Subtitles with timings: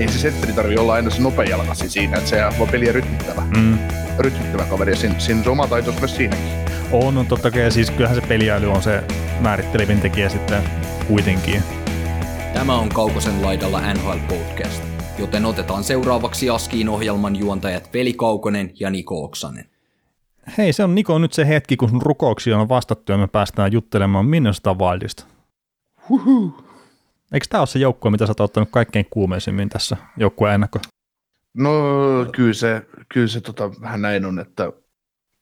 [0.00, 3.42] Ei se sentteri tarvi olla aina se nopeajalkasi siinä, että se on peliä rytmittävä.
[3.56, 3.78] Mm.
[4.18, 6.48] Rytmittävä kaveri ja siinä, siinä on oma taitos myös siinäkin.
[6.92, 7.70] On, on totta kai.
[7.70, 9.04] Siis kyllähän se peliäly on se
[9.40, 10.62] määrittelevin tekijä sitten
[11.08, 11.62] kuitenkin.
[12.54, 14.82] Tämä on Kaukosen laidalla NHL Podcast,
[15.18, 19.64] joten otetaan seuraavaksi Askiin ohjelman juontajat Veli Kaukonen ja Niko Oksanen.
[20.58, 23.72] Hei, se on Niko nyt se hetki, kun sun rukouksia on vastattu ja me päästään
[23.72, 25.24] juttelemaan Minnesota Wildista.
[26.08, 26.69] Huhu.
[27.32, 30.78] Eikö tämä ole se joukkue, mitä sä oot ottanut kaikkein kuumeisimmin tässä joukkueen ennakko?
[31.56, 31.72] No
[32.32, 34.72] kyllä se, kyllä se tota, vähän näin on, että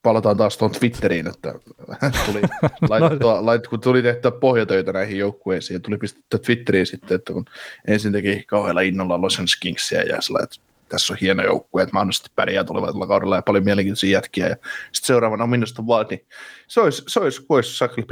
[0.02, 1.54] palataan taas tuon Twitteriin, että
[2.26, 2.40] tuli,
[2.90, 7.45] laitettua, lait, kun tuli tehtyä pohjatöitä näihin joukkueisiin ja tuli pistettyä Twitteriin sitten, että kun
[7.88, 10.57] ensin teki kauhealla innolla Los Angeles Kingsia ja sillä, että
[10.89, 14.49] tässä on hieno joukkue, että mahdollisesti pärjää tulevalla kaudella ja paljon mielenkiintoisia jätkiä.
[14.49, 14.57] Ja
[14.93, 16.27] sitten seuraavana on minusta vaan, niin
[16.69, 18.07] se olisi, se olisi, olisi sakli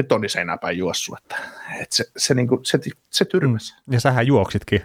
[0.77, 1.37] juossut, että,
[1.81, 2.79] että se, se, niin kuin, se,
[3.11, 3.75] se tyrmäsi.
[3.87, 3.93] Mm.
[3.93, 4.83] Ja sähän juoksitkin.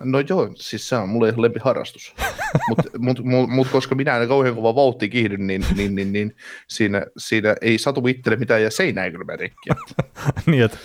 [0.00, 2.14] No joo, siis se on mulle ihan lempiharrastus.
[2.68, 6.36] Mutta mut, mut, mut, koska minä en kauhean kova vauhti kiihdyn, niin, niin, niin, niin
[6.68, 9.70] siinä, siinä, ei satu itselle mitään ja seinä ei kyllä rikki.
[10.46, 10.78] niin, että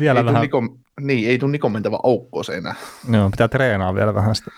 [0.00, 0.42] vielä ei vähän...
[0.42, 0.62] Niko,
[1.00, 2.76] niin, ei tule Nikon mentävä aukko seinään.
[3.12, 4.50] Joo, pitää treenaa vielä vähän sitä.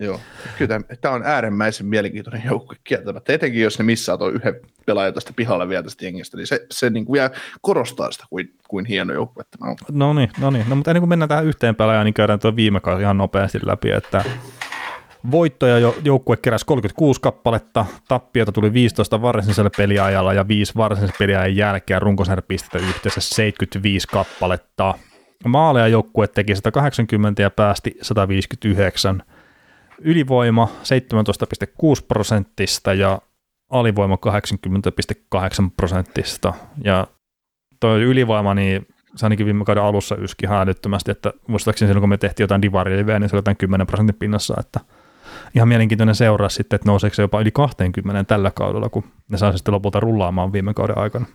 [0.00, 0.20] Joo,
[0.58, 4.54] kyllä tämä on äärimmäisen mielenkiintoinen joukkue kieltämättä, etenkin jos ne missaa tuon yhden
[4.86, 8.54] pelaajan tästä pihalle vielä tästä jengistä, niin se, se niin kuin vielä korostaa sitä, kuin,
[8.68, 9.76] kuin hieno joukkue tämä on.
[9.92, 10.64] No niin, no niin.
[10.68, 13.58] No, mutta ennen kuin mennään tähän yhteen pelaajaan, niin käydään tuo viime kausi ihan nopeasti
[13.62, 14.24] läpi, että
[15.30, 21.56] voittoja jo, joukkue keräsi 36 kappaletta, tappiota tuli 15 varsinaisella peliajalla ja 5 varsinaisen peliajan
[21.56, 24.94] jälkeen runkosarjapistettä yhteensä 75 kappaletta.
[25.46, 29.22] Maaleja joukkue teki 180 ja päästi 159
[30.00, 30.68] ylivoima
[31.98, 33.18] 17,6 prosenttista ja
[33.70, 34.18] alivoima
[35.64, 36.54] 80,8 prosenttista.
[36.84, 37.06] Ja
[37.80, 42.08] tuo ylivoima, niin se ainakin viime kauden alussa yski ihan älyttömästi, että muistaakseni silloin kun
[42.08, 44.80] me tehtiin jotain divarileveä, niin se oli jotain 10 prosentin pinnassa, että
[45.54, 49.56] ihan mielenkiintoinen seuraa sitten, että nouseeko se jopa yli 20 tällä kaudella, kun ne saa
[49.56, 51.26] sitten lopulta rullaamaan viime kauden aikana.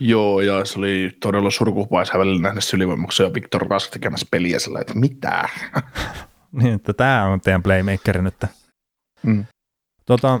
[0.00, 4.80] Joo, ja se oli todella surkuhupaisa välillä nähdä ylivoimuksen ja Viktor Rask tekemässä peliä sillä,
[4.80, 5.48] että mitä?
[6.62, 8.44] Niin, että tämä on teidän playmakeri nyt.
[9.22, 9.44] Mm.
[10.06, 10.40] Tota,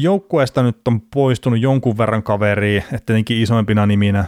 [0.00, 4.24] joukkueesta nyt on poistunut jonkun verran kaveria, että tietenkin isoimpina niminä,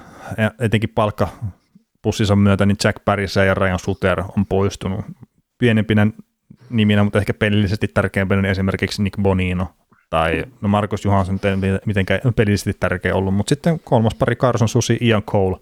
[0.58, 5.04] etenkin palkkapussissa myötä, niin Jack Paris ja Ryan Suter on poistunut.
[5.58, 6.06] Pienempinä
[6.70, 9.68] niminä, mutta ehkä pelillisesti tärkeimpänä niin esimerkiksi Nick Bonino
[10.10, 14.98] tai no Markus Johansson ei mitenkään pelillisesti tärkeä ollut, mutta sitten kolmas pari Carson Susi,
[15.00, 15.56] Ian Cole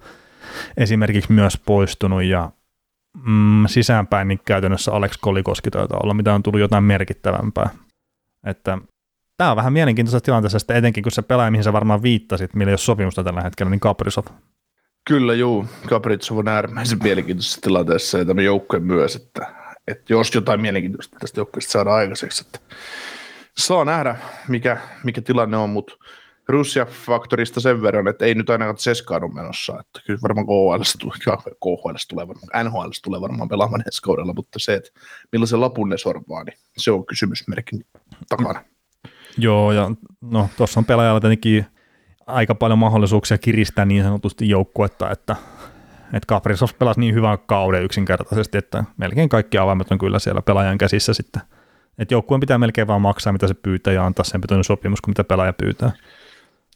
[0.76, 2.50] esimerkiksi myös poistunut ja
[3.26, 7.70] mm, sisäänpäin, niin käytännössä Alex Kolikoski taitaa olla, mitä on tullut jotain merkittävämpää.
[8.46, 8.78] Että
[9.36, 12.70] tämä on vähän mielenkiintoisessa tilanteessa, että etenkin kun se pelaaja, mihin sä varmaan viittasit, millä
[12.70, 14.24] ei ole sopimusta tällä hetkellä, niin Kaprizov.
[15.08, 15.66] Kyllä, juu.
[15.88, 19.54] Kaprizov on äärimmäisen mielenkiintoisessa tilanteessa ja tämä joukkue myös, että,
[19.88, 22.58] että jos jotain mielenkiintoista tästä joukkueesta saadaan aikaiseksi, että
[23.58, 24.16] saa nähdä,
[24.48, 25.94] mikä, mikä tilanne on, mutta
[26.48, 31.98] Russia-faktorista sen verran, että ei nyt ainakaan Seskaan ole menossa, että kyllä varmaan KHL tulee,
[32.08, 34.90] tulee varmaan, NHL tulee varmaan pelaamaan ensi kaudella, mutta se, että
[35.32, 37.86] millaisen lapun ne sorvaa, niin se on kysymysmerkin
[38.28, 38.64] takana.
[39.38, 39.90] Joo, ja
[40.20, 41.66] no tuossa on pelaajalla tietenkin
[42.26, 45.36] aika paljon mahdollisuuksia kiristää niin sanotusti joukkuetta, että,
[46.04, 50.78] että Kaprizov pelasi niin hyvän kauden yksinkertaisesti, että melkein kaikki avaimet on kyllä siellä pelaajan
[50.78, 51.42] käsissä sitten.
[51.98, 55.10] Että joukkueen pitää melkein vaan maksaa, mitä se pyytää, ja antaa sen pitoinen sopimus, kun
[55.10, 55.92] mitä pelaaja pyytää.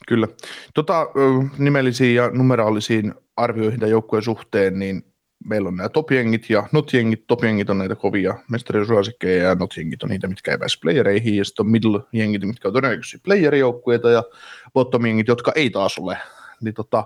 [0.08, 0.28] Kyllä.
[0.74, 1.06] Tota,
[1.58, 5.04] nimellisiin ja numeraalisiin arvioihin tämän joukkueen suhteen, niin
[5.44, 7.26] meillä on nämä top-jengit ja not-jengit.
[7.26, 11.36] Top-jengit on näitä kovia mestarisuosikkeja ja not-jengit on niitä, mitkä ei pääse playereihin.
[11.36, 14.22] Ja sitten on middle-jengit, mitkä on todennäköisesti playerijoukkueita ja
[14.74, 16.18] bottom-jengit, jotka ei taas ole.
[16.60, 17.04] Niin tota,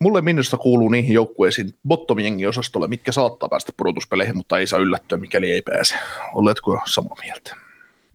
[0.00, 2.18] mulle minusta kuuluu niihin joukkueisiin bottom
[2.48, 5.94] osastolle, mitkä saattaa päästä pudotuspeleihin, mutta ei saa yllättyä, mikäli ei pääse.
[6.34, 7.56] Oletko samaa mieltä?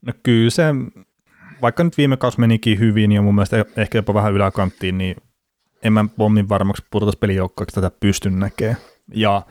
[0.01, 0.63] No kyllä se
[1.61, 5.15] vaikka nyt viime kausi menikin hyvin ja mun mielestä ehkä jopa vähän yläkanttiin, niin
[5.83, 8.77] en mä pommin varmaksi pudotuspelijoukkoiksi tätä pysty näkemään.
[9.13, 9.41] Ja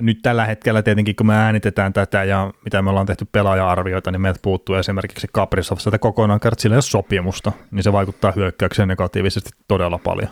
[0.00, 4.20] nyt tällä hetkellä tietenkin, kun me äänitetään tätä ja mitä me ollaan tehty pelaaja-arvioita, niin
[4.20, 8.88] meiltä puuttuu esimerkiksi Kaprizov sitä kokonaan kertaa sillä ei ole sopimusta, niin se vaikuttaa hyökkäykseen
[8.88, 10.28] negatiivisesti todella paljon.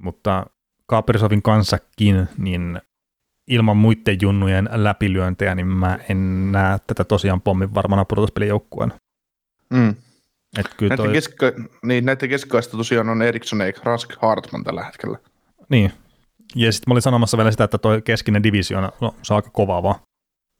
[0.00, 0.46] Mutta
[0.86, 2.80] Kaprizovin kanssakin, niin
[3.46, 8.94] ilman muiden junnujen läpilyöntejä, niin mä en näe tätä tosiaan pommin varmana pudotuspelijoukkueena.
[9.70, 9.94] Mm.
[10.58, 14.84] Et kyllä Näiden, toi, keska, niin, näiden keskikaista tosiaan on Eriksson eikä Rask Hartman tällä
[14.84, 15.18] hetkellä.
[15.68, 15.92] niin.
[16.54, 19.50] Ja sitten mä olin sanomassa vielä sitä, että toi keskinen divisioona, no se on aika
[19.52, 20.00] kova vaan.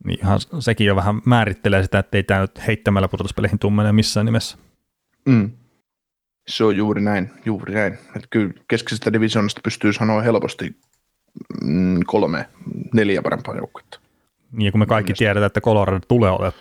[0.04, 4.26] Niin ihan sekin jo vähän määrittelee sitä, että ei tämä nyt heittämällä pudotuspeleihin tummene missään
[4.26, 4.58] nimessä.
[5.26, 5.50] Mm.
[6.48, 7.92] Se on juuri näin, juuri näin.
[7.92, 10.76] Että kyllä keskisestä divisioonasta pystyy sanoa helposti
[11.62, 12.48] mm, kolme,
[12.94, 14.00] neljä parempaa joukkuetta.
[14.52, 16.52] Niin ja kun me kaikki tiedetään, että Colorado tulee olemaan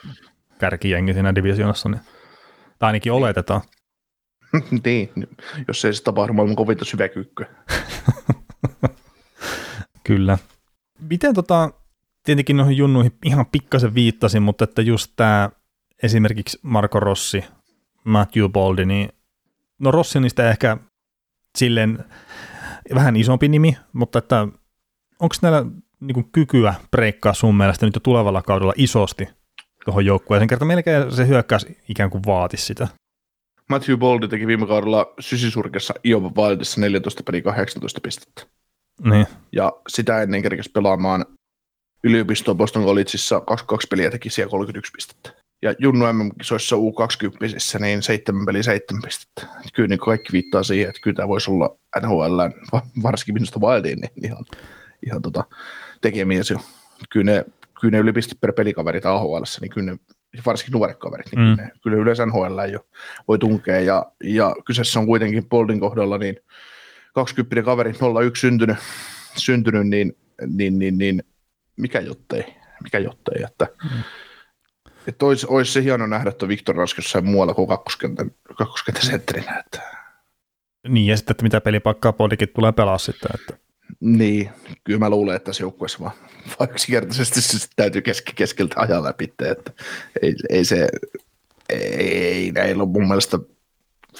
[0.59, 2.01] kärkijengi siinä divisioonassa, niin,
[2.79, 3.61] tai ainakin oletetaan.
[4.85, 5.09] niin,
[5.67, 7.47] jos ei se tapahdu maailman kovinta syväkyykkyä.
[10.03, 10.37] Kyllä.
[10.99, 11.71] Miten tota,
[12.23, 15.49] tietenkin noihin junnuihin ihan pikkasen viittasin, mutta että just tämä
[16.03, 17.43] esimerkiksi Marco Rossi,
[18.03, 19.09] Matthew Boldi, niin
[19.79, 20.77] no Rossi on niistä ehkä
[21.57, 22.05] silleen
[22.95, 24.47] vähän isompi nimi, mutta että
[25.19, 25.65] onko näillä
[25.99, 29.27] niin kykyä breikkaa sun mielestä nyt jo tulevalla kaudella isosti
[29.85, 32.87] tuohon joukkueeseen, kerta melkein se hyökkäys ikään kuin vaati sitä.
[33.69, 38.45] Matthew Boldi teki viime kaudella sysisurkessa Iowa Wildissa 14 peli 18 pistettä.
[39.03, 41.25] Niin, Ja sitä ennen kerkesi pelaamaan
[42.03, 45.45] yliopistoon Boston Collegeissa 22 peliä teki siellä 31 pistettä.
[45.61, 49.41] Ja Junnu MM-kisoissa U20 niin 7 peli 7 pistettä.
[49.41, 52.39] Et Kyllä niin kaikki viittaa siihen, että kyllä tämä voisi olla NHL,
[53.03, 54.45] varsinkin minusta Wildiin, niin ihan,
[55.05, 55.43] ihan tota,
[56.01, 56.53] tekemiesi.
[57.09, 57.45] Kyllä ne,
[57.81, 59.97] kyllä ne yliopistot per pelikaverit AHL, niin kyllä ne,
[60.45, 61.55] varsinkin nuoret kaverit, niin Mm.
[61.55, 62.87] kyllä, ne, kyllä yleensä NHL jo
[63.27, 63.79] voi tunkea.
[63.79, 66.39] Ja, ja kyseessä on kuitenkin Boldin kohdalla niin
[67.13, 67.93] 20 kaveri
[68.25, 68.77] 01 syntynyt,
[69.37, 70.17] syntynyt niin,
[70.47, 71.23] niin, niin, niin,
[71.77, 74.03] mikä jottei, mikä jottei, että mm.
[75.07, 79.81] että olisi, olisi, se hieno nähdä, että Viktor Rask jossain muualla kuin kakkoskentän, kakkoskentän että
[80.87, 83.65] niin ja sitten, että mitä pelipaikkaa Boldikin tulee pelaa sitten, että
[83.99, 84.49] niin,
[84.83, 86.11] kyllä mä luulen, että tässä joukkueessa vaan,
[86.59, 89.71] vaan yksinkertaisesti se täytyy keski, keskeltä ajaa läpi, että
[90.21, 90.87] ei, ei se,
[91.69, 93.39] ei, ei näillä ole mun mielestä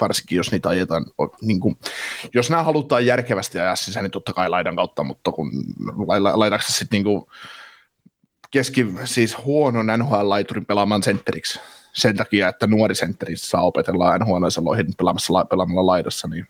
[0.00, 1.06] varsinkin jos niitä ajetaan,
[1.42, 1.78] niin kuin,
[2.34, 5.50] jos nämä halutaan järkevästi ajaa sisään, niin totta kai laidan kautta, mutta kun
[6.34, 7.26] laitaanko se sitten niin kuin
[8.50, 11.60] keski, siis huonon NHL-laiturin pelaamaan sentteriksi
[11.92, 14.18] sen takia, että nuori sentteri saa opetella
[14.98, 16.48] pelaamassa, la- pelaamalla laidassa, niin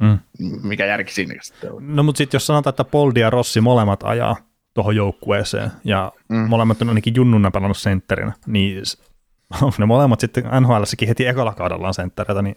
[0.00, 0.18] mm.
[0.62, 1.96] mikä järki siinä sitten on?
[1.96, 4.36] No mutta sitten jos sanotaan, että Poldi ja Rossi molemmat ajaa
[4.74, 6.36] tuohon joukkueeseen ja mm.
[6.36, 6.48] Mm.
[6.48, 8.82] molemmat on ainakin junnuna pelannut sentterinä, niin
[9.78, 12.56] ne molemmat sitten NHLssäkin heti ekalla kaudellaan senttereitä, niin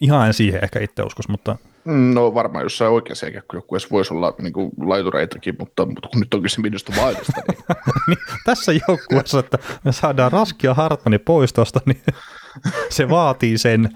[0.00, 4.52] ihan en siihen ehkä itse uskos, mutta No varmaan jossain oikeassa joukkueessa voisi olla niin
[4.52, 7.64] kuin laitureitakin, mutta, mutta kun nyt on kyse minusta vaihdosta, niin
[8.08, 12.02] niin tässä joukkueessa, että me saadaan Raskia Hartmani pois tuosta, niin
[12.90, 13.88] se vaatii sen.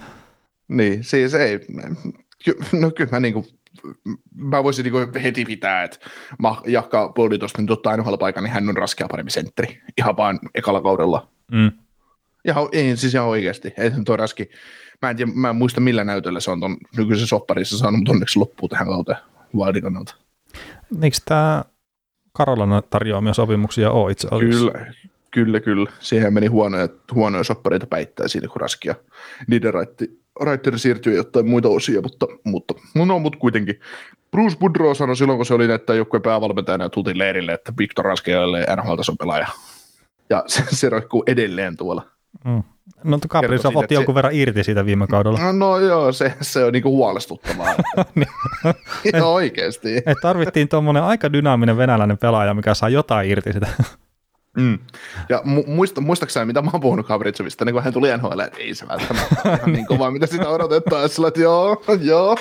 [0.69, 1.61] Niin, siis ei.
[2.45, 3.47] Ky- No kyllä mä, niinku,
[4.35, 5.99] mä voisin niinku heti pitää, että
[6.43, 9.83] mä Jahka Boldi tuosta nyt ottaa nhl paikan, niin hän on raskea parempi sentteri.
[9.99, 11.29] Ihan vaan ekalla kaudella.
[11.53, 11.73] Mm.
[12.45, 13.75] Ihan, ei, siis ihan oikeasti.
[13.79, 14.51] Ei ole raski.
[15.03, 18.13] Mä en, tiedä, mä en muista millä näytöllä se on ton nykyisen sopparissa saanut, mutta
[18.13, 19.19] onneksi loppuu tähän kauteen
[19.57, 20.15] Wildin kannalta.
[21.03, 21.65] Eikö tämä
[22.33, 24.71] Karolana tarjoamia sopimuksia ole itse asiassa?
[24.71, 24.95] Kyllä,
[25.31, 25.91] kyllä, kyllä.
[26.01, 28.95] Siihen meni huonoja, huonoja soppareita päittää siinä, kun raskia
[29.47, 29.73] niiden
[30.41, 33.81] raitteri siirtyi jotain muita osia, mutta, mutta no, mutta kuitenkin.
[34.31, 38.05] Bruce Boudreau sanoi silloin, kun se oli näitä joukkueen päävalmentajana ja tultiin leirille, että Victor
[38.05, 39.47] Raski oli NHL-tason pelaaja.
[40.31, 42.07] Ja se, se roikkuu edelleen tuolla.
[42.45, 42.63] Mm.
[43.05, 45.39] No Kaprizov siitä, otti että jonkun se- verran irti siitä viime kaudella.
[45.39, 47.75] No, no joo, se, se on niinku huolestuttavaa.
[48.15, 48.29] Niin.
[49.05, 49.97] Ihan oikeasti.
[49.97, 53.67] Et tarvittiin tuommoinen aika dynaaminen venäläinen pelaaja, mikä saa jotain irti sitä.
[54.57, 54.79] Mm.
[55.29, 58.59] Ja mu- muista, muistaakseni, mitä mä oon puhunut Gavritsovista, niin kun hän tuli NHL, että
[58.59, 61.03] ei se välttämättä ihan niin kovaa, mitä sitä odotetaan.
[61.03, 62.37] Ja sillä, että joo, joo.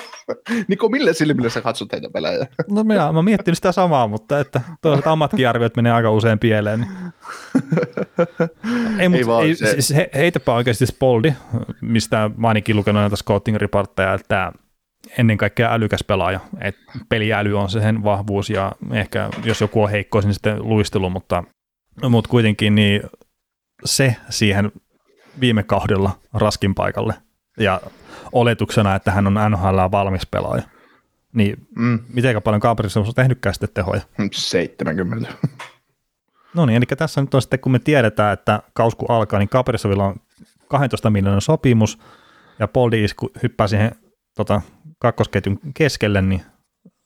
[0.67, 2.48] Niko, millä silmillä sä katsot heitä pelejä?
[2.70, 6.79] No minä, mä miettinyt sitä samaa, mutta että toisaalta ammatkin arviot menee aika usein pieleen.
[6.79, 7.13] Niin.
[9.00, 11.34] Ei, mutta vaan ei, se- siis he, heitäpä oikeasti Spoldi,
[11.82, 14.51] mistä mä ainakin lukenut näitä scouting reportteja, että
[15.17, 16.39] ennen kaikkea älykäs pelaaja.
[16.62, 16.75] Et
[17.10, 21.43] peliäly on sen vahvuus ja ehkä jos joku on heikko, niin sitten luistelu, mutta,
[22.09, 23.03] mutta kuitenkin niin
[23.85, 24.71] se siihen
[25.39, 27.13] viime kaudella raskin paikalle
[27.59, 27.81] ja
[28.31, 30.63] oletuksena, että hän on NHL valmis pelaaja.
[31.33, 34.01] Niin Mm, miten paljon Kaprizov on tehnytkään sitten tehoja.
[34.31, 35.33] 70.
[36.55, 40.05] No niin, eli tässä nyt on sitten, kun me tiedetään, että kausku alkaa, niin Kaprizovilla
[40.05, 40.15] on
[40.67, 42.00] 12 miljoonan sopimus,
[42.59, 43.91] ja Poldi isku hyppää siihen
[44.35, 44.62] tota,
[45.00, 46.41] kakkosketjun keskelle, niin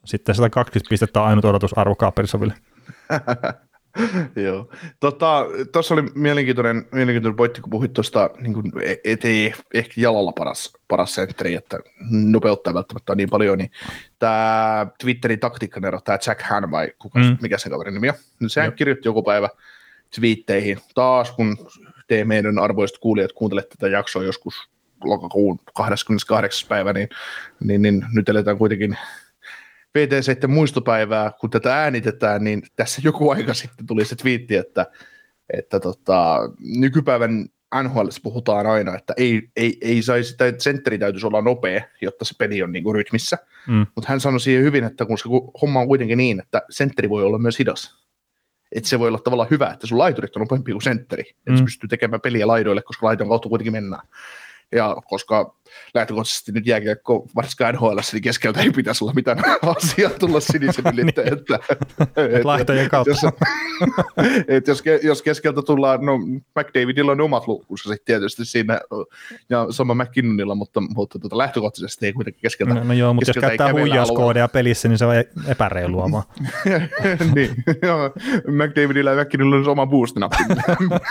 [0.05, 2.53] sitten 120 pistettä on ainut odotusarvo Kaprizoville.
[4.45, 4.63] Joo.
[4.99, 8.71] Tuossa tota, oli mielenkiintoinen, mielenkiintoinen pointti, kun puhuit tuosta, niin kuin,
[9.03, 11.79] et ei ehkä jalalla paras, paras sentteri, että
[12.11, 13.71] nopeuttaa välttämättä niin paljon, niin
[14.19, 17.37] tämä Twitterin taktiikkanero, tämä Jack Han vai kuka, Mm.
[17.41, 18.75] mikä se kaverin nimi on, niin sehän Joo.
[18.75, 19.49] kirjoitti joku päivä
[20.15, 21.57] twiitteihin taas, kun
[22.07, 24.69] te meidän arvoiset kuulijat kuuntelette tätä jaksoa joskus
[25.03, 26.69] lokakuun 28.
[26.69, 27.09] päivä, niin,
[27.63, 28.97] niin, niin nyt eletään kuitenkin
[29.97, 34.85] VT7 muistopäivää, kun tätä äänitetään, niin tässä joku aika sitten tuli se twiitti, että,
[35.53, 36.39] että tota,
[36.77, 37.45] nykypäivän
[37.83, 42.35] NHL puhutaan aina, että ei, ei, ei saisi, että sentteri täytyisi olla nopea, jotta se
[42.37, 43.37] peli on niin kuin rytmissä.
[43.67, 43.85] Mm.
[43.95, 45.23] Mutta hän sanoi siihen hyvin, että kun se
[45.61, 48.07] homma on kuitenkin niin, että sentteri voi olla myös hidas.
[48.71, 51.29] Että se voi olla tavallaan hyvä, että sun laiturit on nopeampi kuin sentteri.
[51.29, 51.57] Että mm.
[51.57, 54.07] se pystyy tekemään peliä laidoille, koska laidon kautta kuitenkin mennään.
[54.71, 55.55] Ja koska
[55.93, 59.37] lähtökohtaisesti nyt jääkiekko, varsinkaan NHL, niin keskeltä ei pitäisi olla mitään
[59.77, 61.09] asiaa tulla sinisen niin.
[61.09, 61.59] että,
[62.15, 63.09] et, Laihtojen kautta.
[63.11, 63.21] Jos,
[64.47, 66.17] et jos, jos keskeltä tullaan, no
[66.59, 68.79] McDavidilla on omat lukunsa sitten tietysti siinä,
[69.49, 72.73] ja sama McKinnonilla, mutta, mutta tuota, lähtökohtaisesti ei kuitenkin keskeltä.
[72.73, 75.15] No, no joo, mutta jos käyttää huijauskoodeja pelissä, niin se on
[75.47, 76.23] epäreilua vaan.
[77.35, 77.49] niin,
[77.81, 78.11] joo,
[78.47, 80.43] McDavidilla ja McKinnonilla on oma boost-nappi,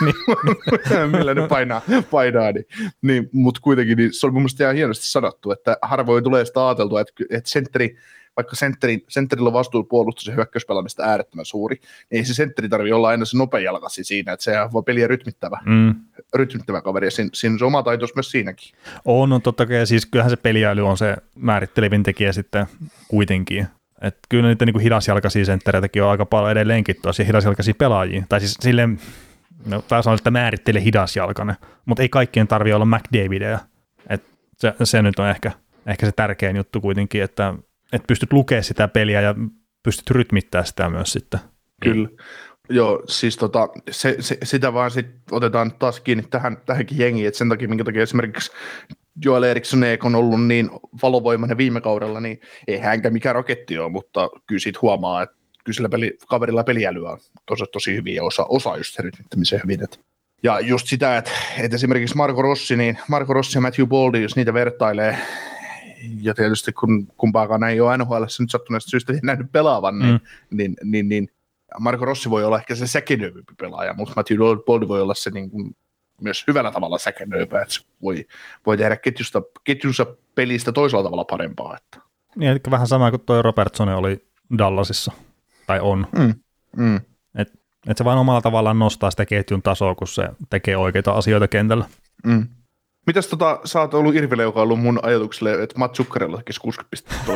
[0.04, 1.10] niin.
[1.10, 2.64] millä ne painaa, painaa niin,
[3.02, 6.66] niin mutta kuitenkin niin se on mun mielestä ihan hienosti sanottu, että harvoin tulee sitä
[6.68, 7.96] ajateltua, että, että sentteri,
[8.36, 11.76] vaikka sentterin, sentterillä on vastuu puolustus- ja hyökkäyspelaamista äärettömän suuri,
[12.10, 15.06] niin ei se sentteri tarvitse olla aina se nopea jalkasi siinä, että se voi peliä
[15.06, 15.94] rytmittävä, mm.
[16.34, 18.72] rytmittävä kaveri, ja siinä, siinä se oma taitos myös siinäkin.
[19.04, 22.66] On, on totta kai, siis kyllähän se peliäily on se määrittelevin tekijä sitten
[23.08, 23.66] kuitenkin,
[24.02, 28.24] että kyllä niitä niin hidasjalkaisia senttereitäkin on aika paljon edelleenkin tosi hidasjalkaisia pelaajia.
[28.28, 28.98] Tai siis silleen,
[29.66, 33.58] no taas on, että määrittelee hidasjalkainen, mutta ei kaikkien tarvi olla McDavidia.
[34.56, 35.52] Se, se, nyt on ehkä,
[35.86, 37.54] ehkä se tärkein juttu kuitenkin, että,
[37.92, 39.34] että pystyt lukemaan sitä peliä ja
[39.82, 41.40] pystyt rytmittää sitä myös sitten.
[41.82, 42.08] Kyllä.
[42.68, 47.38] Joo, siis tota, se, se, sitä vaan sit otetaan taas kiinni tähän, tähänkin jengiin, että
[47.38, 48.52] sen takia, minkä takia esimerkiksi
[49.24, 50.70] Joel Eriksson on ollut niin
[51.02, 55.76] valovoimainen viime kaudella, niin ei hänkä mikään raketti ole, mutta kyllä siitä huomaa, että kyllä
[55.76, 59.84] sillä peli, kaverilla peliälyä on tosi, tosi hyvin ja osa, osa just se rytmittämisen hyvin.
[59.84, 59.98] Että.
[60.46, 64.36] Ja just sitä, että, että esimerkiksi Marko Rossi, niin Marko Rossi ja Matthew Boldy, jos
[64.36, 65.18] niitä vertailee,
[66.20, 70.20] ja tietysti kun kumpaakaan ei ole NHL nyt sattuneesta syystä nähnyt pelaavan, niin, mm.
[70.50, 71.28] niin, niin, niin
[71.80, 75.50] Marko Rossi voi olla ehkä se säkenöivympi pelaaja, mutta Matthew Boldy voi olla se niin
[75.50, 75.76] kuin,
[76.20, 78.26] myös hyvällä tavalla säkenöivä, että se voi,
[78.66, 81.76] voi tehdä ketjusta, ketjunsa pelistä toisella tavalla parempaa.
[81.76, 82.06] Että.
[82.36, 84.26] Niin, eli vähän sama kuin tuo Robertson oli
[84.58, 85.12] Dallasissa
[85.66, 86.06] tai on.
[86.18, 86.34] Mm,
[86.76, 87.00] mm.
[87.86, 91.48] Et, et se vain omalla tavallaan nostaa sitä ketjun tasoa, kun se tekee oikeita asioita
[91.48, 91.84] kentällä.
[92.26, 92.48] Mm.
[93.06, 96.60] Mitäs tota, sä oot ollut Irville, joka on ollut mun ajatukselle, että Matt Zuccarello tekisi
[96.60, 97.32] 60 pistettä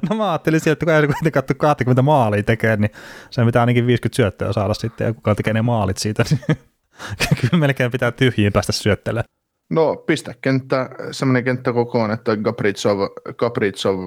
[0.10, 2.90] No mä ajattelin sieltä, että kun ei kuitenkaan katso 20 maalia tekee, niin
[3.30, 6.58] se pitää ainakin 50 syöttöä saada sitten, ja kuka tekee ne maalit siitä, niin
[7.40, 9.39] kyllä melkein pitää tyhjiin päästä syöttelemään.
[9.70, 12.98] No pistä kenttä, semmoinen kenttä kokoon, että Gapritsov,
[13.36, 13.98] Gapritsov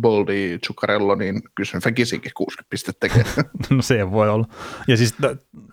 [0.00, 3.24] Boldi, Zuccarello, niin kyllä sen Fekisikin 60 pistettä tekee.
[3.76, 4.46] no se voi olla.
[4.88, 5.14] Ja siis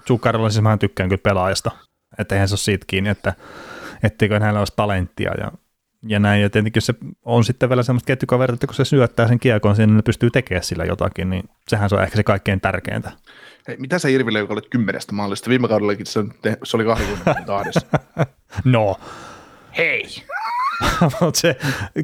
[0.07, 1.71] Zuccarello, siis mä tykkään kyllä pelaajasta,
[2.19, 3.33] että eihän se ole siitä kiinni, että
[4.03, 5.51] etteikö hänellä olisi talenttia ja,
[6.07, 6.41] ja näin.
[6.41, 6.93] Ja tietenkin se
[7.25, 10.63] on sitten vielä semmoista ketjukaveria, että kun se syöttää sen kiekon sinne, niin pystyy tekemään
[10.63, 13.11] sillä jotakin, niin sehän se on ehkä se kaikkein tärkeintä.
[13.67, 15.49] Hei, mitä sä Irville, joka olet kymmenestä maalista?
[15.49, 16.23] Viime kaudellakin se,
[16.63, 17.87] se oli 20 tahdessa.
[18.63, 18.95] no,
[19.77, 20.03] hei.
[21.21, 21.57] Mutta se,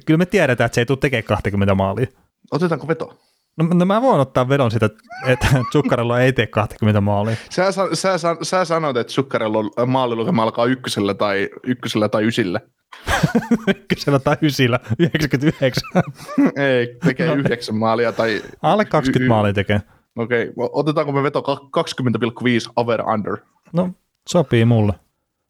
[0.05, 2.07] kyllä me tiedetään, että se ei tule tekemään 20 maalia.
[2.51, 3.17] Otetaanko veto?
[3.57, 4.89] No, no mä voin ottaa vedon sitä,
[5.25, 7.35] että Zuccarello ei tee 20 maalia.
[7.49, 12.61] Sä, sä, sä, sä sanoit, että Zuccarello maalilukema alkaa ykkösellä tai, ykkösellä tai ysillä.
[13.75, 15.83] ykkösellä tai ysillä, 99.
[16.55, 18.41] ei, tekee no, yhdeksän maalia tai...
[18.61, 19.81] Alle 20 y- maalia tekee.
[20.15, 20.69] Okei, okay.
[20.71, 23.37] otetaanko me veto 20,5 over under?
[23.73, 23.89] No,
[24.29, 24.93] sopii mulle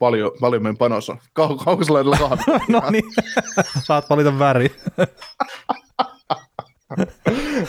[0.02, 1.18] paljon, paljon meidän panos on.
[1.40, 2.60] Kau- kaukosalaidella kahvia.
[2.70, 3.04] no niin,
[3.84, 4.76] saat valita väri.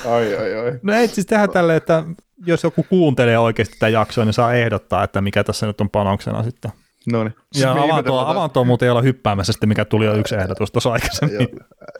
[0.06, 0.78] ai, ai, ai.
[0.82, 2.04] No ei siis tehdä tälle, että
[2.46, 6.42] jos joku kuuntelee oikeasti tätä jaksoa, niin saa ehdottaa, että mikä tässä nyt on panoksena
[6.42, 6.70] sitten.
[7.06, 7.34] No niin.
[7.54, 10.70] Ja avaan tuo, avaan tuo muuten ei olla hyppäämässä sitten, mikä tuli jo yksi ehdotus
[10.70, 11.36] tuossa aikaisemmin.
[11.40, 11.48] joo,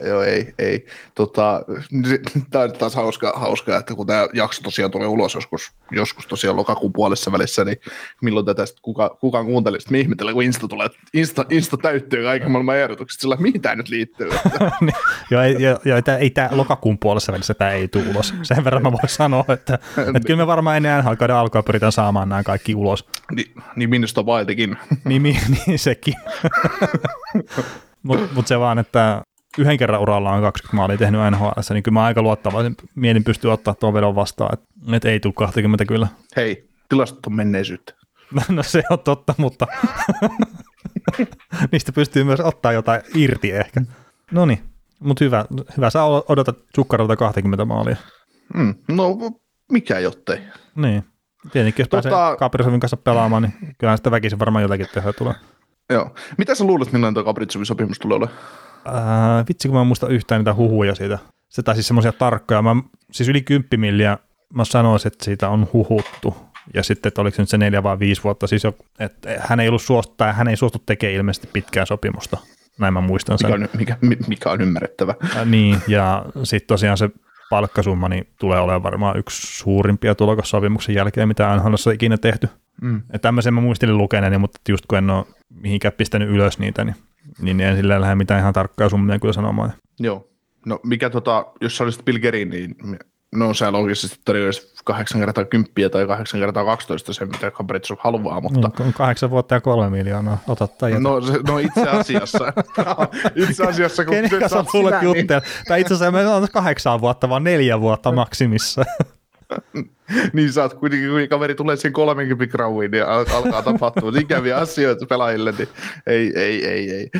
[0.09, 0.85] joo, ei, ei.
[1.15, 1.61] Tota,
[2.51, 6.57] tämä on taas hauskaa, hauskaa, että kun tämä jakso tosiaan tulee ulos joskus, joskus tosiaan
[6.57, 7.77] lokakuun puolessa välissä, niin
[8.21, 12.23] milloin tätä sitten kuka, kukaan kuunteli, sitten me ihmetellään, kun Insta tulee, Insta, Insta täyttyy
[12.23, 14.29] kaiken maailman ehdotukset, sillä mihin tämä nyt liittyy?
[14.81, 14.95] niin,
[15.31, 15.55] joo, ei,
[15.85, 18.33] joo, tämä, ei tämä lokakuun puolessa välissä tämä ei tule ulos.
[18.43, 22.29] Sen verran mä voin sanoa, että, että kyllä me varmaan ennen NHL-kauden alkua pyritään saamaan
[22.29, 23.05] nämä kaikki ulos.
[23.31, 23.45] Ni,
[23.75, 24.77] niin minusta Wildkin.
[25.05, 25.23] Niin,
[25.67, 26.13] niin sekin.
[28.03, 29.21] Mutta mut se vaan, että
[29.57, 33.51] yhden kerran uralla on 20 maalia tehnyt NHL, niin kyllä mä aika luottavaisin mielin pystyy
[33.51, 36.07] ottaa tuon vedon vastaan, että et ei tule 20 kyllä.
[36.35, 37.93] Hei, tilastot on menneisyyttä.
[38.49, 39.67] no se on totta, mutta
[41.71, 43.81] niistä pystyy myös ottaa jotain irti ehkä.
[44.31, 44.59] No niin,
[44.99, 45.45] mutta hyvä,
[45.77, 45.89] hyvä.
[45.89, 47.95] Sä odotat Zuccarelta 20 maalia.
[48.53, 49.17] Mm, no
[49.71, 50.39] mikä jottei.
[50.75, 51.03] Niin.
[51.51, 52.09] Tietenkin, jos tota...
[52.09, 55.33] pääsee Kaprizovin kanssa pelaamaan, niin kyllähän sitä väkisin varmaan jotakin tehdä tulee.
[55.89, 56.15] Joo.
[56.37, 58.37] Mitä sä luulet, millainen tuo Kaprizovin sopimus tulee olemaan?
[58.87, 61.19] Äh, vitsi, kun mä en muista yhtään niitä huhuja siitä.
[61.49, 62.61] Se tai siis semmoisia tarkkoja.
[62.61, 62.75] Mä,
[63.11, 64.17] siis yli 10 milliä
[64.53, 66.37] mä sanoisin, että siitä on huhuttu.
[66.73, 69.59] Ja sitten, että oliko se nyt se neljä vai viisi vuotta, siis jo, että hän
[69.59, 72.37] ei ollut suostu, tai hän ei suostu tekemään ilmeisesti pitkää sopimusta.
[72.79, 73.51] Näin mä muistan sen.
[73.77, 75.15] Mikä on, mikä, mikä on ymmärrettävä.
[75.35, 77.09] Äh, niin, ja sitten tosiaan se
[77.49, 82.49] palkkasumma niin tulee olemaan varmaan yksi suurimpia tulokassopimuksen jälkeen, mitä NHL on ikinä tehty.
[82.81, 83.01] Mm.
[83.13, 86.95] Ja tämmöisen mä muistelin lukeneeni, mutta just kun en ole mihinkään pistänyt ylös niitä, niin,
[87.41, 89.73] niin en sillä lähde mitään ihan tarkkaa summia kyllä sanomaan.
[89.99, 90.27] Joo.
[90.65, 92.75] No mikä tota, jos sä olisit Bill Gerin, niin
[93.35, 98.41] no se loogisesti tarjoaisi 8 kertaa 10 tai 8 kertaa 12 se, mitä Kaprizov haluaa,
[98.41, 98.71] mutta...
[98.83, 102.53] On kahdeksan vuotta ja kolme miljoonaa, otat tai no, se, no itse asiassa,
[103.49, 105.27] itse asiassa kun Kenen kanssa tulet niin...
[105.67, 108.85] Tai itse asiassa me on kahdeksan vuotta, vaan neljä vuotta maksimissa.
[110.33, 115.05] niin sä oot kuitenkin, kun kaveri tulee siihen 30 grauiin, niin alkaa tapahtua ikäviä asioita
[115.05, 115.69] pelaajille, niin
[116.07, 117.11] ei, ei, ei, ei,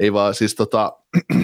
[0.00, 0.92] ei vaan siis tota...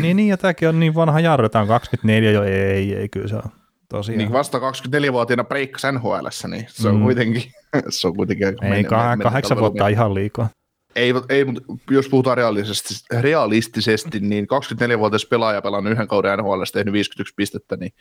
[0.00, 3.08] niin, niin, ja tämäkin on niin vanha jarru, tämä on 24 jo, ei, ei, ei,
[3.08, 3.50] kyllä se on
[3.88, 4.18] tosiaan.
[4.18, 7.02] Niin vasta 24-vuotiaana breikkas nhl niin se on mm.
[7.02, 7.42] kuitenkin,
[7.88, 10.48] se on kuitenkin Ei, meni, kah- kahdeksan vuotta on ihan liikaa.
[10.96, 14.46] Ei, ei, mutta jos puhutaan realistisesti, realistisesti niin
[14.94, 17.92] 24-vuotias pelaaja pelannut yhden kauden NHL, tehnyt 51 pistettä, niin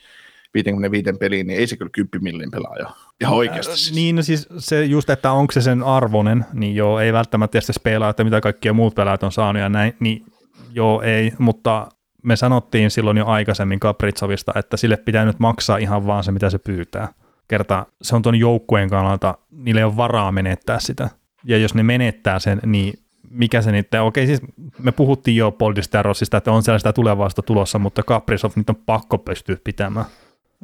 [0.54, 2.90] 55 peliin, niin ei se kyllä 10 millin pelaaja.
[3.20, 3.76] Ihan oikeasti.
[3.76, 3.94] Siis.
[3.94, 7.72] Niin, no siis se just, että onko se sen arvonen, niin joo, ei välttämättä se
[7.82, 10.24] pelaa, että mitä kaikkia muut pelaajat on saanut ja näin, niin
[10.72, 11.88] joo, ei, mutta
[12.28, 16.50] me sanottiin silloin jo aikaisemmin Kapritsovista, että sille pitää nyt maksaa ihan vaan se, mitä
[16.50, 17.08] se pyytää.
[17.48, 21.08] Kerta se on tuon joukkueen kannalta, niille ei ole varaa menettää sitä.
[21.44, 22.94] Ja jos ne menettää sen, niin
[23.30, 24.40] mikä se niitä, okei siis
[24.78, 25.56] me puhuttiin jo
[26.02, 30.06] Rossista, että on sellaista tulevasta tulossa, mutta Kaprizov nyt on pakko pystyä pitämään.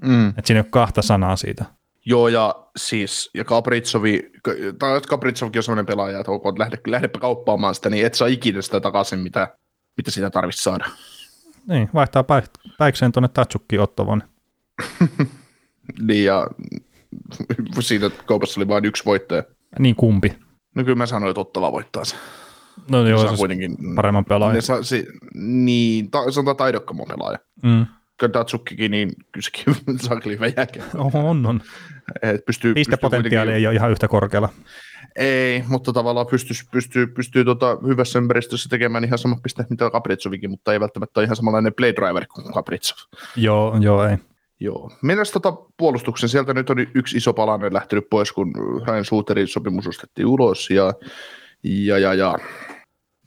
[0.02, 0.28] Mm.
[0.28, 1.64] Että siinä ei ole kahta sanaa siitä.
[2.06, 4.30] Joo, ja siis, ja Kapritsovi,
[4.78, 8.62] tai Kapritsovkin on sellainen pelaaja, että ok, lähde, lähdepä kauppaamaan sitä, niin et saa ikinä
[8.62, 9.56] sitä takaisin, mitä,
[9.96, 10.84] mitä sitä tarvitsisi saada.
[11.68, 14.22] Niin, vaihtaa päik- päikseen tuonne Tatsukkiin Ottovan.
[16.08, 16.46] niin, ja
[17.80, 19.42] siinä kaupassa oli vain yksi voittaja.
[19.78, 20.36] Niin, kumpi?
[20.74, 22.16] No kyllä mä sanoin, että Ottava voittaa se.
[22.90, 24.62] No joo, se kuitenkin paremman pelaajan.
[24.62, 27.38] Sa, si, niin, ta, se on taidokkaamman pelaaja.
[27.62, 27.86] Mm.
[28.32, 30.84] Datsukkikin, niin kyllä sekin saa hyvä jälkeen.
[31.14, 31.60] On, on.
[32.22, 34.48] Et pystyy, Pistepotentiaali pystyy ei ole ihan yhtä korkealla.
[35.16, 40.50] Ei, mutta tavallaan pystyy, pystyy, pystyy tota hyvässä ympäristössä tekemään ihan sama piste, mitä Kapritsovikin,
[40.50, 42.96] mutta ei välttämättä ole ihan samanlainen play driver kuin Kapritsov.
[43.36, 44.16] Joo, joo, ei.
[44.60, 44.90] Joo.
[45.02, 46.28] Mennään tota puolustuksen.
[46.28, 48.52] Sieltä nyt on yksi iso palanen lähtenyt pois, kun
[48.86, 50.70] Ryan Suuterin sopimus ostettiin ulos.
[50.70, 50.92] Ja,
[51.62, 52.38] ja, ja, ja.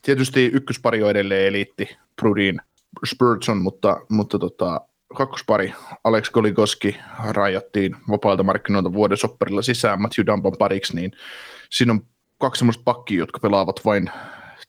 [0.02, 2.60] Tietysti ykköspari on edelleen eliitti, Brudin
[3.06, 4.80] Spurgeon, mutta, mutta tota,
[5.16, 6.96] kakkospari Alex Goligoski
[7.28, 11.12] rajattiin vapailta markkinoilta vuoden sopparilla sisään Matthew Dumpan pariksi, niin
[11.70, 12.00] siinä on
[12.38, 14.10] kaksi semmoista pakkia, jotka pelaavat vain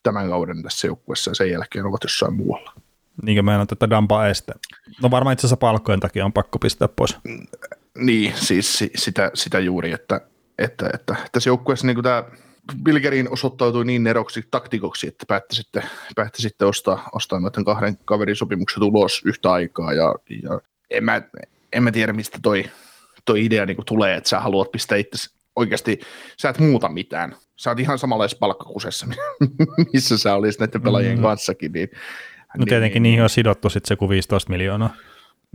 [0.03, 2.73] tämän kauden tässä joukkueessa ja sen jälkeen ovat jossain muualla.
[3.23, 4.53] Niinkö mä en tätä Dampa este?
[5.03, 7.17] No varmaan itse asiassa palkkojen takia on pakko pistää pois.
[7.97, 10.21] Niin, siis sitä, sitä juuri, että,
[10.57, 12.23] että, että tässä joukkueessa niin tämä
[12.83, 15.83] Bilgerin osoittautui niin neroksi taktikoksi, että päätti sitten,
[16.15, 19.93] päätti sitten ostaa, ostaa noiden kahden kaverin sopimukset ulos yhtä aikaa.
[19.93, 21.21] Ja, ja en, mä,
[21.73, 22.65] en mä tiedä, mistä toi,
[23.25, 25.17] toi idea niin tulee, että sä haluat pistää itse
[25.55, 25.99] oikeasti,
[26.41, 27.35] sä et muuta mitään.
[27.55, 29.07] Sä oot ihan samanlaisessa palkkakusessa,
[29.93, 31.21] missä sä olisit näiden pelaajien mm.
[31.21, 31.71] kanssakin.
[31.71, 31.89] Niin,
[32.57, 34.95] no tietenkin niin, niihin on sidottu sitten se kuin 15 miljoonaa.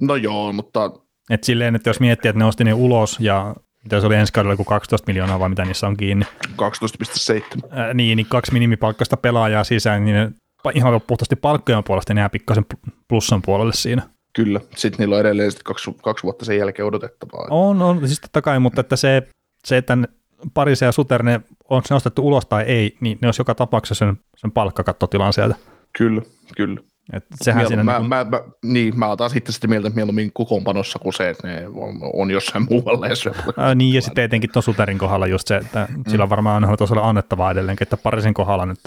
[0.02, 0.90] No joo, mutta...
[1.30, 4.32] Et silleen, että jos miettii, että ne osti ne ulos ja mitä se oli ensi
[4.32, 6.26] kaudella, kuin 12 miljoonaa vai mitä niissä on kiinni.
[6.48, 7.68] 12,7.
[7.70, 10.30] Ää, niin, niin kaksi minimipalkkasta pelaajaa sisään, niin ne
[10.74, 12.66] ihan puhtaasti palkkojen puolesta ne jää pikkasen
[13.08, 14.02] plussan puolelle siinä.
[14.32, 17.46] Kyllä, sitten niillä on edelleen sit kaksi, kaksi vuotta sen jälkeen odotettavaa.
[17.50, 19.22] On, on, siis totta kai, mutta että se,
[19.64, 19.98] se että
[20.54, 24.16] Parise ja Suterne, on se nostettu ulos tai ei, niin ne olisi joka tapauksessa sen,
[24.36, 25.54] sen palkkakattotilan sieltä.
[25.98, 26.22] Kyllä,
[26.56, 26.80] kyllä.
[27.12, 30.30] Et sehän Miel, siinä mä, niin, mä, mä, niin, mä otan sitten sitä mieltä mieluummin
[30.32, 33.06] kokoonpanossa kuin se, että ne on, on jossain muualla.
[33.56, 36.04] Ää, niin, ja sitten etenkin tuon Suterin kohdalla just se, että mm.
[36.08, 38.80] sillä on varmaan on tosiaan annettavaa edelleenkin, että parisen kohdalla nyt,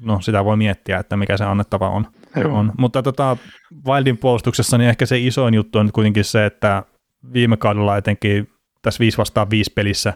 [0.00, 2.06] no sitä voi miettiä, että mikä se annettava on.
[2.44, 2.72] on.
[2.78, 3.36] Mutta tota,
[3.86, 6.82] Wildin puolustuksessa niin ehkä se isoin juttu on kuitenkin se, että
[7.32, 8.50] viime kaudella etenkin
[8.82, 10.14] tässä 5 vastaan 5 pelissä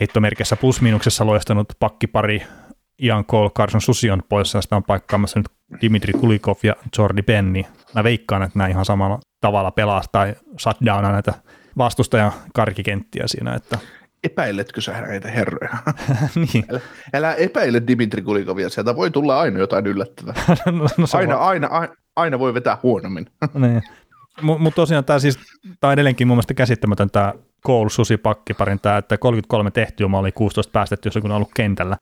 [0.00, 2.42] heittomerkissä plus-miinuksessa loistanut pakkipari
[3.02, 5.48] Ian Cole, Carson Susi on poissa, sitä on paikkaamassa nyt
[5.80, 7.62] Dimitri Kulikov ja Jordi Penny.
[7.94, 11.34] Mä veikkaan, että nämä ihan samalla tavalla pelaa tai shutdowna näitä
[11.78, 13.54] vastustajan karkikenttiä siinä.
[13.54, 13.78] Että...
[14.24, 15.76] Epäiletkö sä näitä herroja?
[16.54, 16.64] niin.
[16.70, 16.80] älä,
[17.14, 20.34] älä epäile Dimitri Kulikovia, sieltä voi tulla aina jotain yllättävää.
[20.66, 23.26] no, no aina, aina, aina, aina voi vetää huonommin.
[23.54, 23.82] niin.
[24.42, 25.38] Mutta mut tosiaan tämä siis,
[25.80, 27.34] tää on edelleenkin mun mielestä käsittämätön tämä
[27.66, 31.96] Cole Susi pakkiparin tämä, että 33 tehtyä mä oli 16 päästetty, jos on ollut kentällä.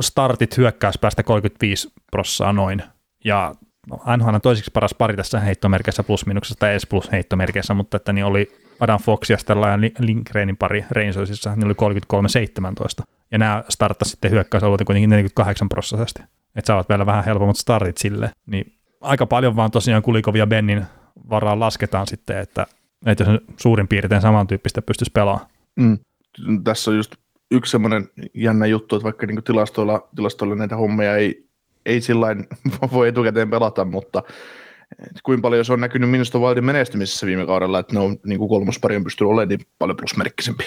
[0.00, 2.82] Startit hyökkäyspäästä 35 prossaa noin.
[3.24, 3.54] Ja
[3.90, 7.96] no, NHL on toiseksi paras pari tässä heittomerkissä plus minuksessa tai edes plus heittomerkissä, mutta
[7.96, 11.74] että niin oli Adam Fox ja Stella ja Lindgrenin pari Rangersissa, niin oli
[13.02, 13.04] 33-17.
[13.30, 16.24] Ja nämä starttasivat sitten hyökkäysalueita kuitenkin 48 prosenttia.
[16.56, 18.30] Että saavat vielä vähän helpommat startit sille.
[18.46, 20.84] Niin aika paljon vaan tosiaan Kulikovia Bennin
[21.30, 22.66] varaan lasketaan sitten, että,
[23.06, 25.46] että jos suurin piirtein samantyyppistä pystyisi pelaamaan.
[25.76, 25.98] Mm.
[26.64, 27.12] Tässä on just
[27.50, 31.46] yksi semmoinen jännä juttu, että vaikka niin tilastoilla, tilastoilla näitä hommia ei,
[31.86, 32.26] ei sillä
[32.92, 34.22] voi etukäteen pelata, mutta
[35.22, 38.48] kuinka paljon se on näkynyt minusta Wildin menestymisessä viime kaudella, että ne on niin kuin
[38.48, 40.64] kolmospari on pystynyt olemaan niin paljon plusmerkkisempi.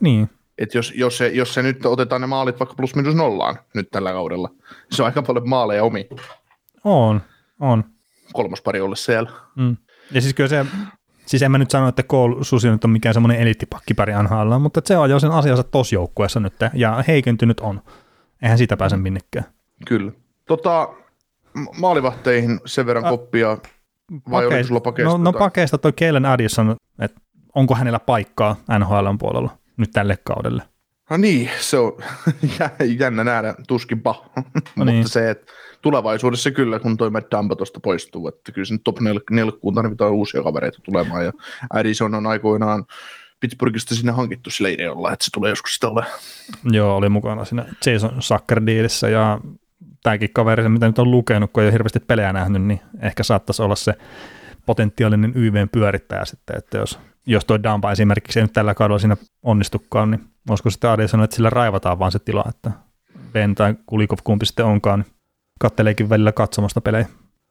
[0.00, 0.30] Niin.
[0.58, 3.90] Et jos, jos, se, jos se nyt otetaan ne maalit vaikka plus minus nollaan nyt
[3.90, 4.48] tällä kaudella,
[4.90, 6.08] se on aika paljon maaleja omi.
[6.84, 7.20] On,
[7.60, 7.84] on.
[8.32, 9.30] Kolmospari olla siellä.
[9.56, 9.76] Mm.
[10.12, 10.66] Ja siis kyllä se,
[11.30, 14.80] siis en mä nyt sano, että Cole Susi nyt on mikään semmoinen eliittipakkipari anhaalla, mutta
[14.84, 17.82] se on jo sen asiansa tos joukkueessa nyt, ja heikentynyt on.
[18.42, 19.44] Eihän siitä pääse minnekään.
[19.86, 20.12] Kyllä.
[20.46, 20.88] Tota,
[21.78, 23.58] maalivahteihin sen verran koppia,
[24.30, 25.18] vai Pakeist, sulla pakeista?
[25.18, 27.20] No, no pakeista toi Kellen Addison, että
[27.54, 30.62] onko hänellä paikkaa NHL puolella nyt tälle kaudelle?
[31.10, 31.92] No niin, se on
[33.00, 34.14] jännä nähdä, tuskinpa.
[34.36, 34.42] No
[34.74, 35.08] Mutta niin.
[35.08, 39.20] se, että tulevaisuudessa kyllä, kun toi Matt Dumba tuosta poistuu, että kyllä sen top 4
[39.74, 41.32] tarvitaan uusia kavereita tulemaan, ja
[41.70, 42.84] Addison on aikoinaan
[43.40, 46.04] Pittsburghista sinne hankittu sillä ideolla, että se tulee joskus sitä ole.
[46.64, 49.40] Joo, oli mukana siinä Jason Sucker dealissä ja
[50.02, 53.62] tämäkin kaveri, mitä nyt on lukenut, kun ei ole hirveästi pelejä nähnyt, niin ehkä saattaisi
[53.62, 53.94] olla se
[54.66, 59.16] potentiaalinen YVn pyörittäjä sitten, että jos, jos tuo Dampa esimerkiksi ei nyt tällä kaudella siinä
[59.42, 62.70] onnistukaan, niin olisiko sitten Adi sanoa, että sillä raivataan vaan se tila, että
[63.32, 65.19] Ben tai Kulikov kumpi sitten onkaan, niin
[65.60, 67.06] katteleekin välillä katsomasta pelejä.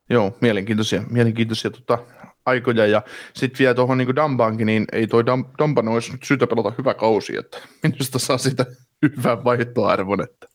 [0.10, 1.98] Joo, mielenkiintoisia, mielenkiintoisia tota,
[2.46, 2.88] aikoja.
[2.88, 3.02] Ja
[3.34, 5.26] sitten vielä tuohon niin Dambaankin, niin ei toi
[5.60, 8.66] Damban olisi nyt syytä pelata hyvä kausi, että minusta saa sitä
[9.04, 10.48] hyvän vaihtoarvon, että,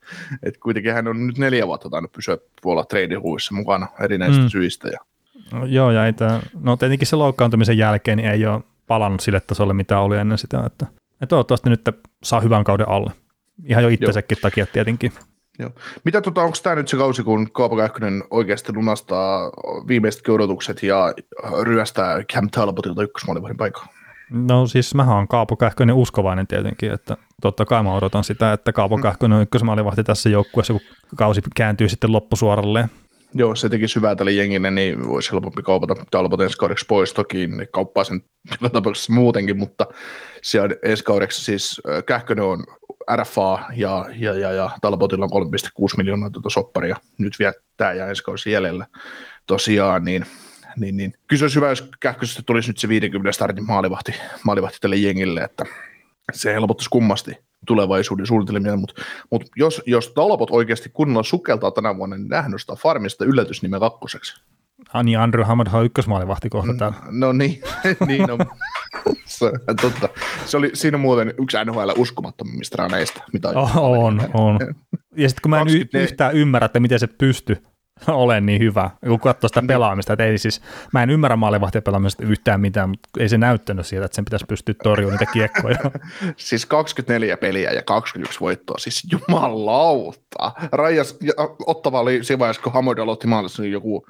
[0.42, 4.48] että kuitenkin hän on nyt neljä vuotta tainnut pysyä tuolla treidihuissa mukana erinäistä mm.
[4.48, 4.88] syistä.
[4.88, 4.98] Ja...
[5.52, 9.40] No, joo, ja ei tämä, no tietenkin se loukkaantumisen jälkeen niin ei ole palannut sille
[9.40, 11.88] tasolle, mitä oli ennen sitä, että, että toivottavasti nyt
[12.24, 13.12] saa hyvän kauden alle.
[13.64, 15.12] Ihan jo itsensäkin takia tietenkin.
[15.58, 15.70] Joo.
[16.04, 19.50] Mitä tota, onko tämä nyt se kausi, kun Kaapo Kähkönen oikeasti lunastaa
[19.88, 21.14] viimeiset odotukset ja
[21.62, 23.88] ryöstää Cam Talbotilta ykkösmaalivahdin paikkaa?
[24.30, 28.72] No siis mä oon Kaapo Kähkönen uskovainen tietenkin, että totta kai mä odotan sitä, että
[28.72, 29.02] Kaapo mm.
[29.02, 30.82] Kähkönen on ykkösmaalivahti tässä joukkueessa, kun
[31.16, 32.88] kausi kääntyy sitten loppusuoralle.
[33.34, 37.46] Joo, se teki syvää tälle jengille, niin voisi helpompi kaupata Talbot ensi kaudeksi pois toki,
[37.46, 38.22] niin kauppaa sen
[38.72, 39.86] tapauksessa muutenkin, mutta
[40.42, 42.64] se on ensi kaudeksi siis Kähkönen on
[43.16, 46.96] RFA ja, ja, ja, ja Talbotilla on 3,6 miljoonaa tuota sopparia.
[47.18, 48.86] Nyt vielä tämä ja ensi kausi jäljellä
[49.46, 50.26] tosiaan, niin,
[50.76, 51.14] niin, niin.
[51.26, 54.14] kyllä se olisi hyvä, jos Kähkösestä tulisi nyt se 50 startin maalivahti,
[54.44, 55.64] maalivahti tälle jengille, että
[56.32, 62.16] se helpottaisi kummasti tulevaisuuden suunnitelmia, mutta, mutta jos, jos Talbot oikeasti kunnolla sukeltaa tänä vuonna,
[62.16, 64.42] niin nähdään sitä farmista yllätysnimen kakkoseksi.
[64.92, 66.96] Ah niin, Andrew Hammond on ykkösmaalivahti kohta mm, täällä.
[67.10, 67.60] No niin,
[68.06, 68.38] niin on.
[69.26, 70.08] se, totta.
[70.46, 73.24] Se oli siinä muuten yksi NHL uskomattomimmista raneista.
[73.32, 74.58] Mitä oh, on, on.
[75.16, 76.04] Ja sitten kun mä en 24...
[76.04, 77.56] yhtään ymmärrä, että miten se pystyy
[78.08, 80.12] ole niin hyvä, kun katsoo sitä pelaamista.
[80.12, 84.04] Että ei siis, mä en ymmärrä maalivahtia pelaamista yhtään mitään, mutta ei se näyttänyt siitä,
[84.04, 85.78] että sen pitäisi pystyä torjumaan niitä kiekkoja.
[86.36, 90.52] siis 24 peliä ja 21 voittoa, siis jumalauta.
[90.72, 91.18] Rajas
[91.66, 94.06] ottava oli siinä vaiheessa, kun Hamoid aloitti maalissa niin joku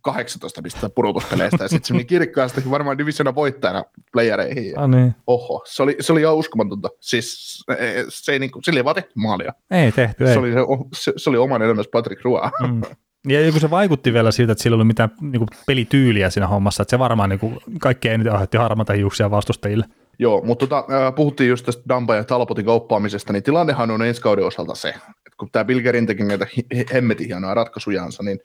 [0.00, 4.78] 18 pistettä pudotuspeleistä, ja sitten se meni kirkkaasti varmaan divisiona voittajana playereihin.
[4.78, 5.14] Ah, niin.
[5.26, 6.88] Oho, se oli, se oli ihan uskomatonta.
[7.00, 9.52] Siis e, se ei, niin kuin, sillä ei vaan tehty maalia.
[9.70, 10.38] Ei tehty, se ei.
[10.38, 10.52] Oli,
[10.94, 12.40] se, se, oli oman elämässä Patrick Roy.
[12.66, 12.80] Mm.
[13.26, 16.82] Ja kun se vaikutti vielä siltä, että sillä oli mitään niin kuin pelityyliä siinä hommassa,
[16.82, 19.86] että se varmaan niin kuin, kaikkein eniten aiheutti harmata hiuksia vastustajille.
[20.18, 24.46] Joo, mutta tota, puhuttiin just tästä Dampa ja Talpotin kauppaamisesta, niin tilannehan on ensi kauden
[24.46, 26.46] osalta se, että kun tämä Bilgerin teki näitä
[26.94, 28.38] hemmetin hienoja ratkaisujansa, niin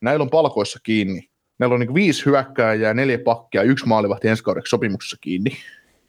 [0.00, 1.28] näillä on palkoissa kiinni.
[1.58, 5.50] Näillä on niin viisi hyökkääjää, neljä pakkia, yksi maalivahti ensi kaudeksi sopimuksessa kiinni.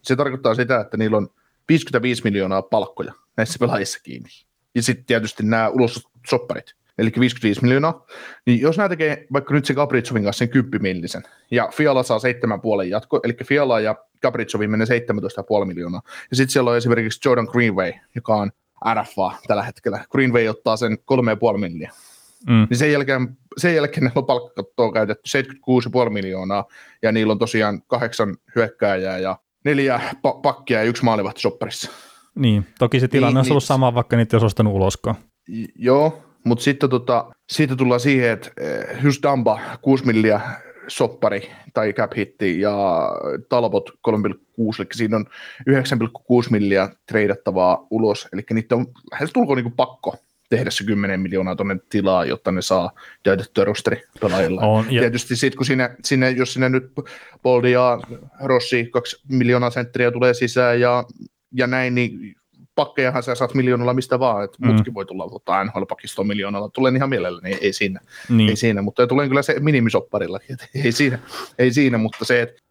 [0.01, 1.29] Se tarkoittaa sitä, että niillä on
[1.69, 4.29] 55 miljoonaa palkkoja näissä pelaajissa kiinni.
[4.75, 8.05] Ja sitten tietysti nämä ulos sopparit eli 55 miljoonaa,
[8.45, 12.17] niin jos nämä tekee vaikka nyt se Gabritsovin kanssa sen 10 millisen, ja Fiala saa
[12.17, 14.88] 7,5 jatko, eli Fiala ja Gabritsovin menee
[15.62, 18.51] 17,5 miljoonaa, ja sitten siellä on esimerkiksi Jordan Greenway, joka on
[18.93, 20.05] RFA tällä hetkellä.
[20.12, 22.09] Greenway ottaa sen 3,5 miljoonaa.
[22.47, 22.67] Mm.
[22.69, 26.65] Niin sen jälkeen, sen jälkeen ne on palkkakattoa käytetty 76,5 miljoonaa,
[27.01, 31.91] ja niillä on tosiaan kahdeksan hyökkääjää ja neljä pa- pakkia ja yksi maalivahti sopparissa.
[32.35, 35.15] Niin, toki se tilanne niin, olisi ollut niin, sama, vaikka niitä olisi ostanut uloskaan.
[35.75, 40.41] Joo, mutta sitten tota, siitä tullaan siihen, että eh, Hughes Damba 6 milliä
[40.88, 42.75] soppari tai cap hitti ja
[43.49, 43.95] Talbot 3,6,
[44.80, 45.25] eli siinä on
[45.69, 45.75] 9,6
[46.49, 50.15] milliä treidattavaa ulos, eli niitä on lähes tulkoon niin pakko
[50.49, 52.91] tehdä se 10 miljoonaa tuonne tilaa, jotta ne saa
[53.23, 54.62] täytettyä rosteri pelaajilla.
[54.62, 55.02] On, ja...
[55.02, 56.91] Tietysti sitten kun sinne, sinne, jos sinne nyt
[57.43, 57.99] Boldi ja
[58.43, 61.04] Rossi kaksi miljoonaa sentteriä tulee sisään ja,
[61.54, 62.36] ja näin, niin
[62.79, 64.71] pakkejahan sä saat miljoonalla mistä vaan, että mm.
[64.71, 68.49] mutkin voi tulla ottaa NHL-pakistoon miljoonalla, tulen ihan mielelläni, ei, ei siinä, niin.
[68.49, 71.19] ei siinä, mutta tulee kyllä se minimisopparilla, että ei siinä,
[71.59, 72.61] ei siinä, mutta se, että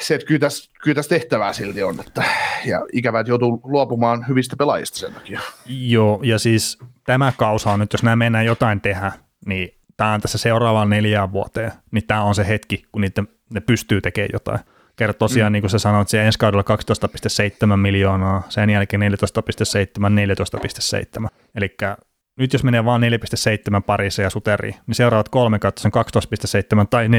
[0.00, 2.24] se, että kyllä tässä, kyllä tässä tehtävää silti on, että,
[2.64, 5.40] ja ikävä, että joutuu luopumaan hyvistä pelaajista sen takia.
[5.66, 9.12] Joo, ja siis tämä kausa on nyt, jos nämä mennään jotain tehdä,
[9.46, 13.60] niin tämä on tässä seuraavaan neljään vuoteen, niin tämä on se hetki, kun niitä, ne
[13.60, 14.58] pystyy tekemään jotain.
[14.96, 15.52] Kerro tosiaan, mm.
[15.52, 16.64] niin kuin sä sanoit, se ensi kaudella
[17.72, 19.06] 12,7 miljoonaa, sen jälkeen 14,7,
[21.22, 21.28] 14,7.
[21.54, 21.76] Eli
[22.38, 26.04] nyt jos menee vain 4,7 parissa ja suteri, niin seuraavat kolme kautta on
[26.82, 27.10] 12,7 tai 14,7.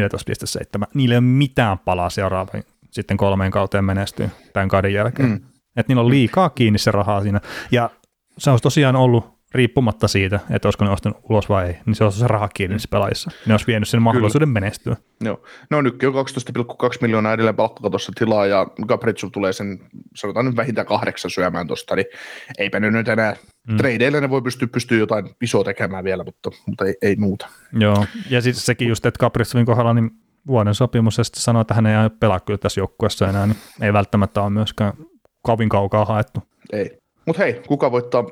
[0.93, 5.29] Niillä ei ole mitään palaa seuraavaan sitten kolmeen kauteen menestyy tämän kauden jälkeen.
[5.29, 5.35] Mm.
[5.75, 7.41] Että niillä on liikaa kiinni se rahaa siinä.
[7.71, 7.89] Ja
[8.37, 12.03] se olisi tosiaan ollut riippumatta siitä, että olisiko ne ostanut ulos vai ei, niin se
[12.03, 13.31] olisi se raha kiinni niissä pelaajissa.
[13.45, 14.59] Ne olisi vienyt sen mahdollisuuden Kyllä.
[14.59, 14.95] menestyä.
[15.23, 15.43] Joo.
[15.69, 19.79] No nyt on 12,2 miljoonaa edelleen palkkakatossa tilaa ja Gabriel tulee sen,
[20.15, 22.05] sanotaan nyt vähintään kahdeksan syömään tuosta, niin
[22.57, 23.35] eipä ne nyt enää
[23.67, 23.77] mm.
[23.77, 27.47] tradeille ne voi pystyä, pystyä jotain isoa tekemään vielä, mutta, mutta ei, ei muuta.
[27.73, 30.11] Joo, ja siis sekin just, että Gabrielin kohdalla niin
[30.47, 33.93] vuoden sopimus ja sitten sanoo, että hän ei pelaa kyllä tässä joukkueessa enää, niin ei
[33.93, 34.93] välttämättä ole myöskään
[35.41, 36.39] kovin kaukaa haettu.
[36.73, 37.02] Ei.
[37.25, 38.23] Mutta hei, kuka voittaa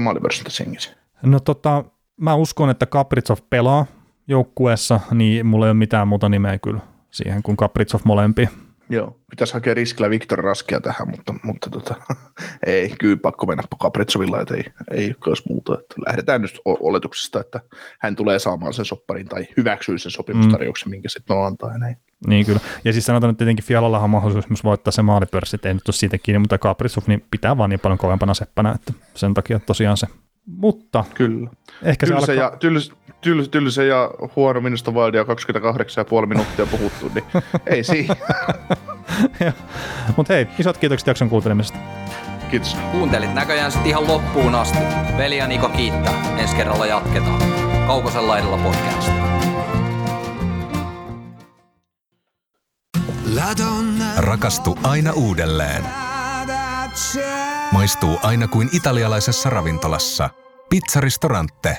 [0.00, 0.90] maalipörssin tässä hengissä?
[1.22, 1.84] No tota,
[2.16, 3.86] mä uskon, että Kapritsov pelaa
[4.28, 8.48] joukkueessa, niin mulla ei ole mitään muuta nimeä kyllä siihen kuin Kapritsov molempi.
[8.90, 11.94] Joo, pitäisi hakea riskillä Viktor Raskia tähän, mutta, mutta tota,
[12.66, 15.74] ei, kyllä pakko mennä Kapritsovilla, että ei, ei ole muuta.
[15.74, 17.60] Että lähdetään nyt oletuksesta, että
[18.00, 20.90] hän tulee saamaan sen sopparin tai hyväksyy sen sopimustarjouksen, mm.
[20.90, 21.96] minkä sitten on antaa ja näin.
[22.26, 22.60] Niin kyllä.
[22.84, 25.88] Ja siis sanotaan, että tietenkin Fialallahan on mahdollisuus myös voittaa se maalipörssi, että ei nyt
[25.88, 29.60] ole siitä kiinni, mutta Kapritsov niin pitää vaan niin paljon kovempana seppänä, että sen takia
[29.60, 30.06] tosiaan se.
[30.46, 31.50] Mutta kyllä.
[31.82, 32.50] Ehkä tylsä, se alkaa...
[32.50, 37.24] ja, tyls, tyls, tylsä ja huono minusta valdia 28,5 minuuttia puhuttu, niin
[37.66, 38.16] ei siinä.
[40.16, 41.78] Mutta hei, isot kiitokset jakson kuuntelemisesta.
[42.50, 42.76] Kiitos.
[42.92, 44.78] Kuuntelit näköjään sitten ihan loppuun asti.
[45.16, 46.38] Veli ja Niko kiittää.
[46.38, 47.42] Ensi kerralla jatketaan.
[47.86, 49.10] Kaukosen laidalla podcast.
[54.16, 55.84] Rakastu aina uudelleen.
[57.72, 60.30] Maistuu aina kuin italialaisessa ravintolassa.
[60.70, 61.78] Pizzaristorante.